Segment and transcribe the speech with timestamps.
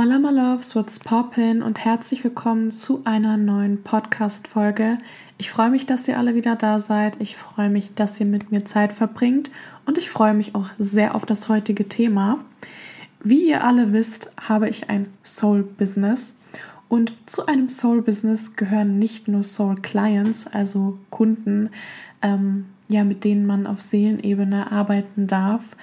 [0.00, 4.96] Hola my loves, what's poppin und herzlich willkommen zu einer neuen Podcast-Folge.
[5.38, 7.20] Ich freue mich, dass ihr alle wieder da seid.
[7.20, 9.50] Ich freue mich, dass ihr mit mir Zeit verbringt
[9.86, 12.38] und ich freue mich auch sehr auf das heutige Thema.
[13.24, 16.38] Wie ihr alle wisst, habe ich ein Soul-Business
[16.88, 21.70] und zu einem Soul-Business gehören nicht nur Soul-Clients, also Kunden,
[22.22, 25.74] ähm, ja, mit denen man auf Seelenebene arbeiten darf.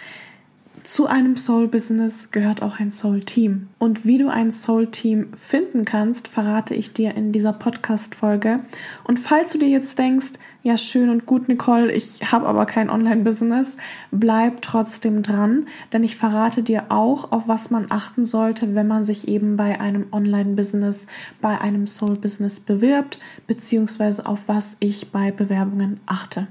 [0.86, 3.70] Zu einem Soul-Business gehört auch ein Soul-Team.
[3.80, 8.60] Und wie du ein Soul-Team finden kannst, verrate ich dir in dieser Podcast-Folge.
[9.04, 12.92] Und falls du dir jetzt denkst, ja, schön und gut, Nicole, ich habe aber kein
[12.92, 13.78] Online-Business,
[14.12, 19.04] bleib trotzdem dran, denn ich verrate dir auch, auf was man achten sollte, wenn man
[19.04, 21.08] sich eben bei einem Online-Business,
[21.42, 23.18] bei einem Soul-Business bewirbt,
[23.48, 26.46] beziehungsweise auf was ich bei Bewerbungen achte.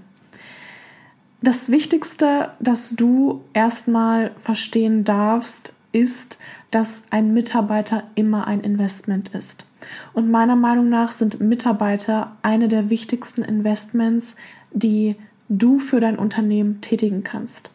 [1.46, 6.38] Das Wichtigste, das du erstmal verstehen darfst, ist,
[6.70, 9.66] dass ein Mitarbeiter immer ein Investment ist.
[10.14, 14.36] Und meiner Meinung nach sind Mitarbeiter eine der wichtigsten Investments,
[14.72, 15.16] die
[15.50, 17.72] du für dein Unternehmen tätigen kannst.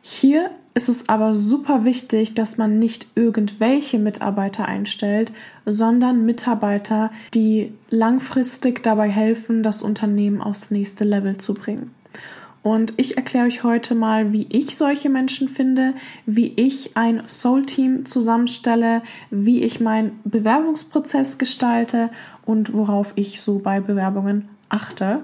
[0.00, 5.32] Hier ist es aber super wichtig, dass man nicht irgendwelche Mitarbeiter einstellt,
[5.64, 11.94] sondern Mitarbeiter, die langfristig dabei helfen, das Unternehmen aufs nächste Level zu bringen.
[12.68, 15.94] Und ich erkläre euch heute mal, wie ich solche Menschen finde,
[16.26, 22.10] wie ich ein Soul-Team zusammenstelle, wie ich meinen Bewerbungsprozess gestalte
[22.44, 25.20] und worauf ich so bei Bewerbungen achte.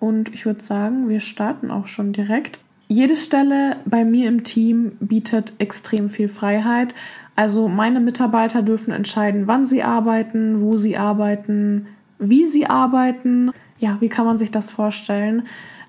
[0.00, 2.60] Und ich würde sagen, wir starten auch schon direkt.
[2.88, 6.94] Jede Stelle bei mir im Team bietet extrem viel Freiheit.
[7.34, 11.88] Also meine Mitarbeiter dürfen entscheiden, wann sie arbeiten, wo sie arbeiten,
[12.18, 13.50] wie sie arbeiten.
[13.78, 15.42] Ja, wie kann man sich das vorstellen?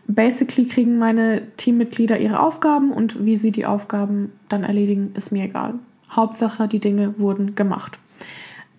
[0.08, 5.44] Basically kriegen meine Teammitglieder ihre Aufgaben und wie sie die Aufgaben dann erledigen, ist mir
[5.44, 5.76] egal.
[6.12, 8.00] Hauptsache, die Dinge wurden gemacht.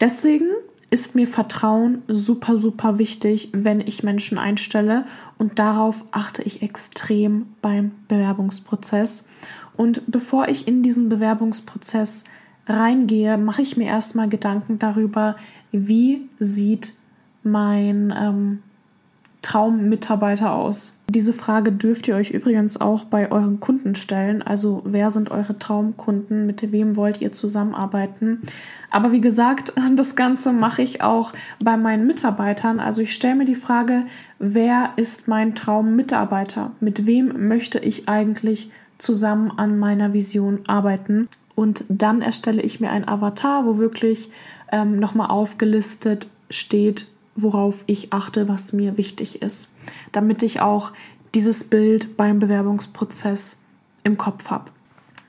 [0.00, 0.46] Deswegen
[0.90, 5.04] ist mir Vertrauen super, super wichtig, wenn ich Menschen einstelle
[5.36, 9.28] und darauf achte ich extrem beim Bewerbungsprozess.
[9.76, 12.24] Und bevor ich in diesen Bewerbungsprozess
[12.66, 15.36] reingehe, mache ich mir erstmal Gedanken darüber,
[15.72, 16.94] wie sieht
[17.42, 18.62] mein ähm,
[19.42, 21.00] Traummitarbeiter aus?
[21.08, 24.42] Diese Frage dürft ihr euch übrigens auch bei euren Kunden stellen.
[24.42, 26.44] Also wer sind eure Traumkunden?
[26.46, 28.42] Mit wem wollt ihr zusammenarbeiten?
[28.90, 31.32] Aber wie gesagt, das Ganze mache ich auch
[31.62, 32.80] bei meinen Mitarbeitern.
[32.80, 34.04] Also ich stelle mir die Frage,
[34.38, 36.72] wer ist mein Traummitarbeiter?
[36.80, 41.28] Mit wem möchte ich eigentlich zusammen an meiner Vision arbeiten?
[41.54, 44.30] Und dann erstelle ich mir ein Avatar, wo wirklich
[44.70, 47.06] ähm, nochmal aufgelistet steht,
[47.42, 49.68] worauf ich achte, was mir wichtig ist,
[50.12, 50.92] damit ich auch
[51.34, 53.58] dieses Bild beim Bewerbungsprozess
[54.04, 54.70] im Kopf habe.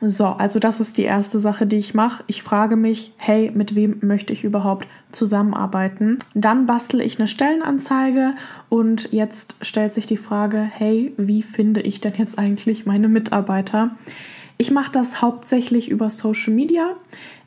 [0.02, 2.24] So, also das ist die erste Sache, die ich mache.
[2.28, 6.20] Ich frage mich, hey, mit wem möchte ich überhaupt zusammenarbeiten?
[6.34, 8.34] Dann bastle ich eine Stellenanzeige
[8.70, 13.92] und jetzt stellt sich die Frage, hey, wie finde ich denn jetzt eigentlich meine Mitarbeiter?
[14.62, 16.98] Ich mache das hauptsächlich über Social Media.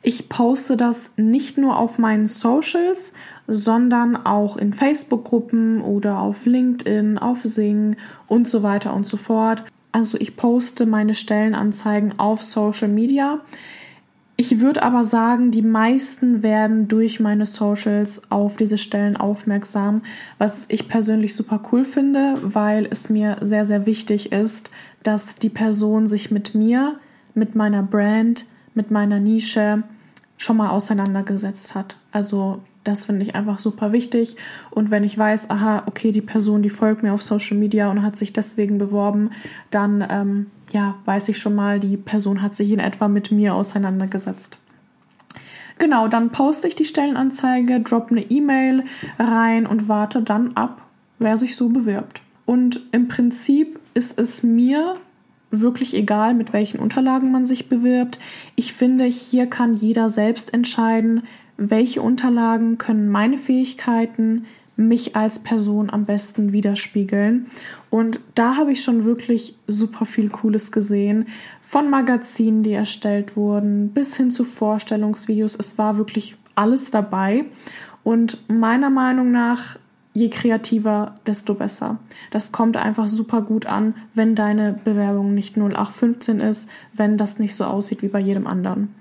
[0.01, 3.13] Ich poste das nicht nur auf meinen Socials,
[3.45, 9.63] sondern auch in Facebook-Gruppen oder auf LinkedIn, auf Sing und so weiter und so fort.
[9.91, 13.41] Also ich poste meine Stellenanzeigen auf Social Media.
[14.35, 20.01] Ich würde aber sagen, die meisten werden durch meine Socials auf diese Stellen aufmerksam,
[20.39, 24.71] was ich persönlich super cool finde, weil es mir sehr, sehr wichtig ist,
[25.03, 26.99] dass die Person sich mit mir,
[27.33, 29.83] mit meiner Brand, mit meiner Nische
[30.37, 31.95] schon mal auseinandergesetzt hat.
[32.11, 34.35] Also das finde ich einfach super wichtig.
[34.69, 38.03] Und wenn ich weiß, aha, okay, die Person, die folgt mir auf Social Media und
[38.03, 39.31] hat sich deswegen beworben,
[39.71, 43.53] dann ähm, ja, weiß ich schon mal, die Person hat sich in etwa mit mir
[43.55, 44.57] auseinandergesetzt.
[45.79, 48.83] Genau, dann poste ich die Stellenanzeige, drop eine E-Mail
[49.17, 50.81] rein und warte dann ab,
[51.19, 52.21] wer sich so bewirbt.
[52.45, 54.95] Und im Prinzip ist es mir
[55.59, 58.19] wirklich egal, mit welchen Unterlagen man sich bewirbt.
[58.55, 61.23] Ich finde, hier kann jeder selbst entscheiden,
[61.57, 64.45] welche Unterlagen können meine Fähigkeiten,
[64.75, 67.45] mich als Person am besten widerspiegeln.
[67.91, 71.27] Und da habe ich schon wirklich super viel Cooles gesehen.
[71.61, 75.55] Von Magazinen, die erstellt wurden, bis hin zu Vorstellungsvideos.
[75.55, 77.45] Es war wirklich alles dabei.
[78.03, 79.77] Und meiner Meinung nach
[80.13, 81.97] je kreativer, desto besser.
[82.31, 87.55] Das kommt einfach super gut an, wenn deine Bewerbung nicht 0815 ist, wenn das nicht
[87.55, 88.93] so aussieht wie bei jedem anderen.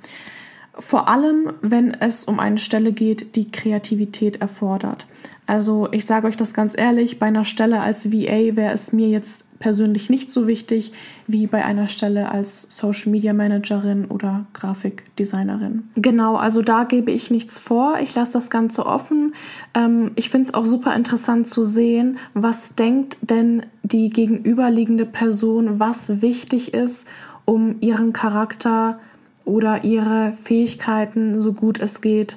[0.78, 5.06] Vor allem, wenn es um eine Stelle geht, die Kreativität erfordert.
[5.46, 9.08] Also ich sage euch das ganz ehrlich, bei einer Stelle als VA wäre es mir
[9.08, 10.92] jetzt persönlich nicht so wichtig
[11.28, 15.84] wie bei einer Stelle als Social Media Managerin oder Grafikdesignerin.
[15.94, 17.94] Genau, also da gebe ich nichts vor.
[18.02, 19.34] Ich lasse das Ganze offen.
[19.72, 25.78] Ähm, ich finde es auch super interessant zu sehen, was denkt denn die gegenüberliegende Person,
[25.78, 27.06] was wichtig ist,
[27.44, 28.98] um ihren Charakter
[29.44, 32.36] oder ihre Fähigkeiten so gut es geht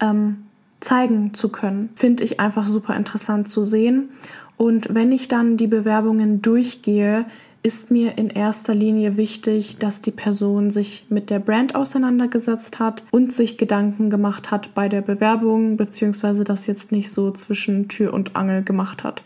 [0.00, 0.44] ähm,
[0.80, 1.88] zeigen zu können.
[1.94, 4.10] Finde ich einfach super interessant zu sehen.
[4.56, 7.26] Und wenn ich dann die Bewerbungen durchgehe,
[7.62, 13.02] ist mir in erster Linie wichtig, dass die Person sich mit der Brand auseinandergesetzt hat
[13.10, 18.14] und sich Gedanken gemacht hat bei der Bewerbung, beziehungsweise das jetzt nicht so zwischen Tür
[18.14, 19.24] und Angel gemacht hat.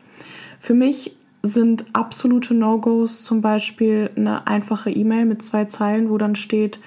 [0.58, 6.34] Für mich sind absolute No-Gos zum Beispiel eine einfache E-Mail mit zwei Zeilen, wo dann
[6.34, 6.80] steht,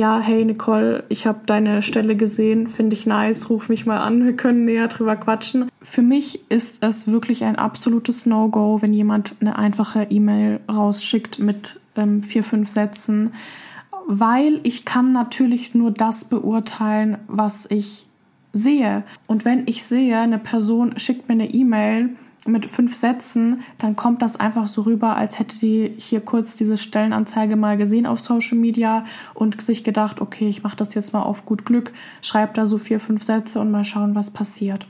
[0.00, 4.24] ja, hey Nicole, ich habe deine Stelle gesehen, finde ich nice, ruf mich mal an,
[4.24, 5.70] wir können näher drüber quatschen.
[5.82, 11.80] Für mich ist es wirklich ein absolutes No-Go, wenn jemand eine einfache E-Mail rausschickt mit
[11.96, 13.34] ähm, vier, fünf Sätzen,
[14.06, 18.06] weil ich kann natürlich nur das beurteilen, was ich
[18.54, 19.02] sehe.
[19.26, 24.22] Und wenn ich sehe, eine Person schickt mir eine E-Mail, mit fünf Sätzen, dann kommt
[24.22, 28.56] das einfach so rüber, als hätte die hier kurz diese Stellenanzeige mal gesehen auf Social
[28.56, 29.04] Media
[29.34, 31.92] und sich gedacht, okay, ich mache das jetzt mal auf gut Glück,
[32.22, 34.86] schreibe da so vier, fünf Sätze und mal schauen, was passiert.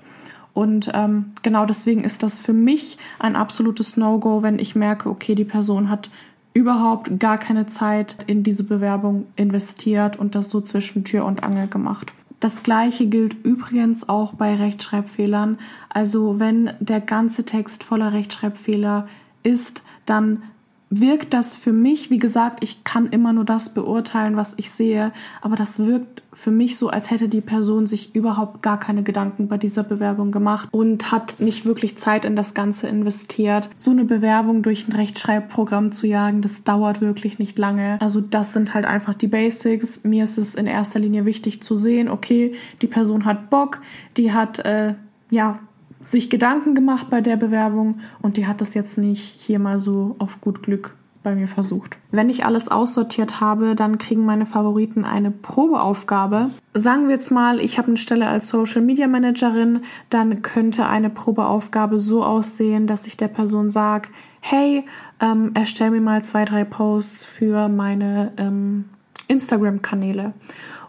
[0.53, 5.35] Und ähm, genau deswegen ist das für mich ein absolutes No-Go, wenn ich merke, okay,
[5.35, 6.11] die Person hat
[6.53, 11.69] überhaupt gar keine Zeit in diese Bewerbung investiert und das so zwischen Tür und Angel
[11.69, 12.13] gemacht.
[12.41, 15.59] Das gleiche gilt übrigens auch bei Rechtschreibfehlern.
[15.91, 19.07] Also wenn der ganze Text voller Rechtschreibfehler
[19.43, 20.43] ist, dann
[20.91, 25.13] wirkt das für mich, wie gesagt, ich kann immer nur das beurteilen, was ich sehe,
[25.41, 29.47] aber das wirkt für mich so, als hätte die Person sich überhaupt gar keine Gedanken
[29.47, 33.71] bei dieser Bewerbung gemacht und hat nicht wirklich Zeit in das Ganze investiert.
[33.79, 38.01] So eine Bewerbung durch ein Rechtschreibprogramm zu jagen, das dauert wirklich nicht lange.
[38.01, 40.03] Also das sind halt einfach die Basics.
[40.03, 43.81] Mir ist es in erster Linie wichtig zu sehen, okay, die Person hat Bock,
[44.17, 44.95] die hat äh,
[45.31, 45.61] ja
[46.03, 50.17] sich Gedanken gemacht bei der Bewerbung und die hat das jetzt nicht hier mal so
[50.19, 51.99] auf gut Glück bei mir versucht.
[52.11, 56.51] Wenn ich alles aussortiert habe, dann kriegen meine Favoriten eine Probeaufgabe.
[56.73, 61.11] Sagen wir jetzt mal, ich habe eine Stelle als Social Media Managerin, dann könnte eine
[61.11, 64.09] Probeaufgabe so aussehen, dass ich der Person sage,
[64.41, 64.85] hey,
[65.21, 68.87] ähm, erstell mir mal zwei, drei Posts für meine ähm,
[69.29, 70.33] Instagram-Kanäle.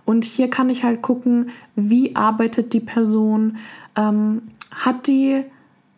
[0.06, 3.58] Und hier kann ich halt gucken, wie arbeitet die Person,
[3.96, 5.44] ähm, hat die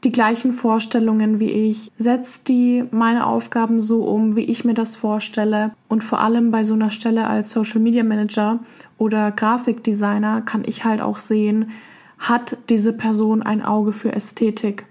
[0.03, 1.91] die gleichen Vorstellungen wie ich?
[1.97, 5.71] Setzt die meine Aufgaben so um, wie ich mir das vorstelle?
[5.87, 8.59] Und vor allem bei so einer Stelle als Social Media Manager
[8.97, 11.71] oder Grafikdesigner kann ich halt auch sehen,
[12.19, 14.85] hat diese Person ein Auge für Ästhetik?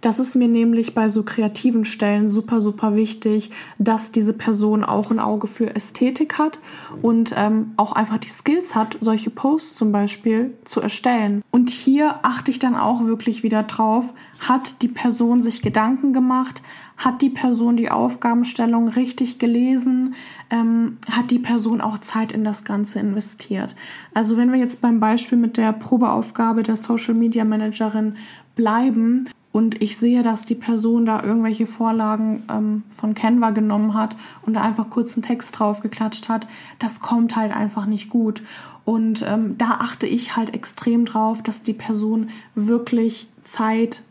[0.00, 5.10] Das ist mir nämlich bei so kreativen Stellen super, super wichtig, dass diese Person auch
[5.10, 6.60] ein Auge für Ästhetik hat
[7.02, 11.42] und ähm, auch einfach die Skills hat, solche Posts zum Beispiel zu erstellen.
[11.50, 16.62] Und hier achte ich dann auch wirklich wieder drauf, hat die Person sich Gedanken gemacht,
[16.96, 20.14] hat die Person die Aufgabenstellung richtig gelesen?
[20.50, 23.74] Ähm, hat die Person auch Zeit in das Ganze investiert?
[24.14, 28.16] Also wenn wir jetzt beim Beispiel mit der Probeaufgabe der Social Media Managerin
[28.54, 34.14] bleiben, und ich sehe, dass die Person da irgendwelche Vorlagen ähm, von Canva genommen hat
[34.42, 36.46] und da einfach kurz einen Text drauf geklatscht hat,
[36.78, 38.42] das kommt halt einfach nicht gut.
[38.84, 44.02] Und ähm, da achte ich halt extrem drauf, dass die Person wirklich Zeit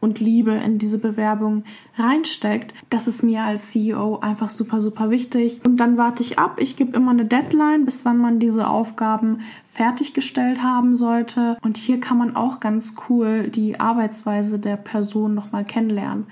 [0.00, 1.64] und Liebe in diese Bewerbung
[1.96, 5.60] reinsteckt, das ist mir als CEO einfach super, super wichtig.
[5.64, 6.58] Und dann warte ich ab.
[6.60, 11.56] Ich gebe immer eine Deadline, bis wann man diese Aufgaben fertiggestellt haben sollte.
[11.62, 16.26] Und hier kann man auch ganz cool die Arbeitsweise der Person nochmal kennenlernen.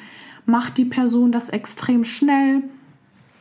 [0.46, 2.62] Macht die Person das extrem schnell?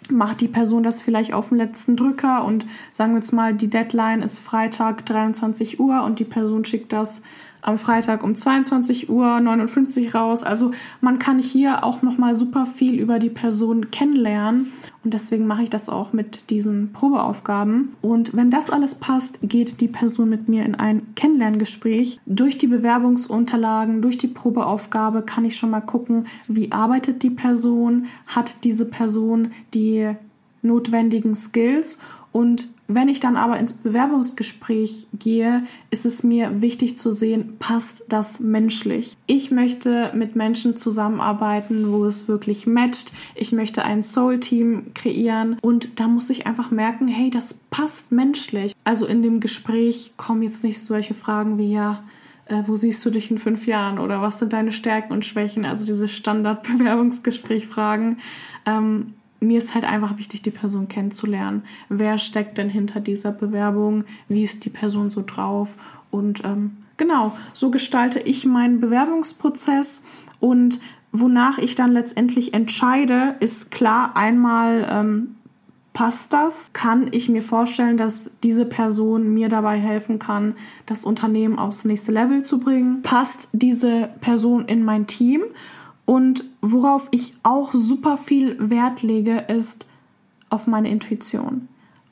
[0.10, 3.70] Macht die Person das vielleicht auf den letzten Drücker und sagen wir jetzt mal, die
[3.70, 7.22] Deadline ist Freitag 23 Uhr und die Person schickt das
[7.66, 10.44] am Freitag um 22 Uhr 59 raus.
[10.44, 14.72] Also man kann hier auch noch mal super viel über die Person kennenlernen
[15.04, 17.94] und deswegen mache ich das auch mit diesen Probeaufgaben.
[18.02, 22.20] Und wenn das alles passt, geht die Person mit mir in ein Kennenlerngespräch.
[22.28, 28.06] Durch die Bewerbungsunterlagen, durch die Probeaufgabe kann ich schon mal gucken, wie arbeitet die Person,
[28.28, 30.12] hat diese Person die
[30.62, 32.00] notwendigen Skills
[32.32, 38.06] und wenn ich dann aber ins Bewerbungsgespräch gehe, ist es mir wichtig zu sehen, passt
[38.10, 39.18] das menschlich.
[39.26, 43.12] Ich möchte mit Menschen zusammenarbeiten, wo es wirklich matcht.
[43.34, 48.74] Ich möchte ein Soul-Team kreieren und da muss ich einfach merken, hey, das passt menschlich.
[48.84, 52.04] Also in dem Gespräch kommen jetzt nicht solche Fragen wie ja,
[52.46, 55.66] äh, wo siehst du dich in fünf Jahren oder was sind deine Stärken und Schwächen,
[55.66, 58.20] also diese Standard-Bewerbungsgespräch-Fragen.
[58.68, 61.64] Ähm, mir ist halt einfach wichtig, die Person kennenzulernen.
[61.90, 64.04] Wer steckt denn hinter dieser Bewerbung?
[64.28, 65.76] Wie ist die Person so drauf?
[66.12, 70.06] Und ähm, genau, so gestalte ich meinen Bewerbungsprozess
[70.40, 70.80] und
[71.12, 75.36] wonach ich dann letztendlich entscheide, ist klar einmal ähm,
[75.96, 76.72] passt das?
[76.74, 82.12] Kann ich mir vorstellen, dass diese Person mir dabei helfen kann, das Unternehmen aufs nächste
[82.12, 83.02] Level zu bringen?
[83.02, 85.42] Passt diese Person in mein Team?
[86.06, 89.88] Und worauf ich auch super viel Wert lege, ist
[90.50, 91.68] auf meine Intuition.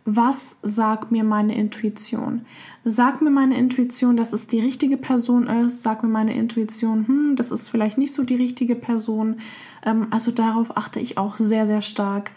[0.05, 2.45] Was sagt mir meine Intuition?
[2.83, 5.81] Sagt mir meine Intuition, dass es die richtige Person ist?
[5.81, 9.37] Sagt mir meine Intuition, hm, das ist vielleicht nicht so die richtige Person?
[9.85, 12.31] Ähm, also darauf achte ich auch sehr, sehr stark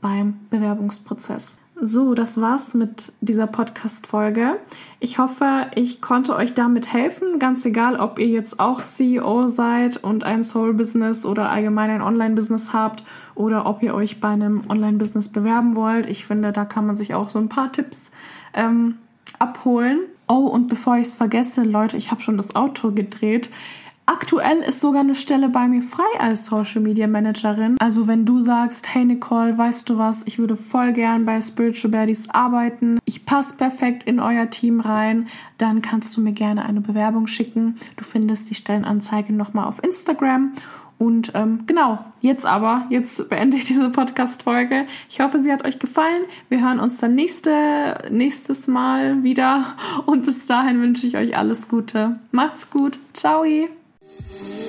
[0.00, 1.58] beim Bewerbungsprozess.
[1.82, 4.58] So, das war's mit dieser Podcast-Folge.
[4.98, 7.38] Ich hoffe, ich konnte euch damit helfen.
[7.38, 12.74] Ganz egal, ob ihr jetzt auch CEO seid und ein Soul-Business oder allgemein ein Online-Business
[12.74, 13.02] habt
[13.34, 16.04] oder ob ihr euch bei einem Online-Business bewerben wollt.
[16.04, 18.10] Ich finde, da kann man sich auch so ein paar Tipps
[18.52, 18.98] ähm,
[19.38, 20.00] abholen.
[20.28, 23.50] Oh, und bevor ich es vergesse, Leute, ich habe schon das Auto gedreht.
[24.10, 27.76] Aktuell ist sogar eine Stelle bei mir frei als Social Media Managerin.
[27.78, 31.92] Also wenn du sagst, hey Nicole, weißt du was, ich würde voll gern bei Spiritual
[31.92, 36.80] Baddies arbeiten, ich passe perfekt in euer Team rein, dann kannst du mir gerne eine
[36.80, 37.76] Bewerbung schicken.
[37.94, 40.54] Du findest die Stellenanzeige nochmal auf Instagram.
[40.98, 44.86] Und ähm, genau, jetzt aber, jetzt beende ich diese Podcast-Folge.
[45.08, 46.24] Ich hoffe, sie hat euch gefallen.
[46.48, 49.76] Wir hören uns dann nächste, nächstes Mal wieder.
[50.04, 52.18] Und bis dahin wünsche ich euch alles Gute.
[52.32, 52.98] Macht's gut.
[53.12, 53.44] Ciao.
[54.28, 54.59] Yeah.